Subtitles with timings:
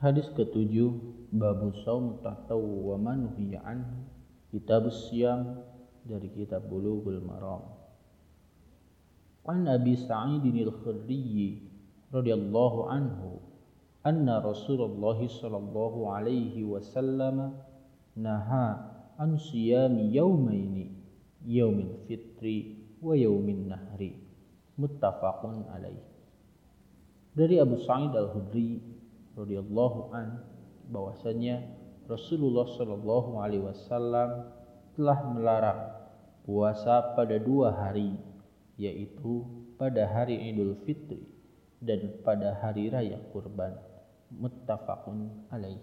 [0.00, 0.96] Hadis ketujuh
[1.28, 3.60] Babu Saum Tatawu wa Manuhiya
[4.48, 5.60] Kitab Siyam
[6.08, 7.68] dari kitab Bulughul Maram.
[9.44, 11.60] An Abi Sa'id al-Khudri
[12.16, 13.44] radhiyallahu anhu
[14.00, 17.60] anna Rasulullah sallallahu alaihi wasallam
[18.16, 18.80] naha
[19.20, 20.96] an siyami yawmaini
[21.44, 24.16] yaumil fitri wa yaumin nahri.
[24.80, 26.00] Muttafaqun alaih
[27.36, 28.99] dari Abu Sa'id al-Khudri
[29.40, 30.44] radhiyallahu an
[30.92, 31.64] bahwasanya
[32.10, 34.50] Rasulullah sallallahu alaihi wasallam
[34.98, 35.80] telah melarang
[36.44, 38.18] puasa pada dua hari
[38.74, 39.46] yaitu
[39.78, 41.24] pada hari Idul Fitri
[41.80, 43.76] dan pada hari raya kurban.
[44.30, 45.80] Muttafaqun alaih